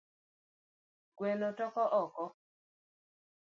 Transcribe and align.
Gueno 1.19 1.51
toko 1.59 1.83
oko 2.01 2.25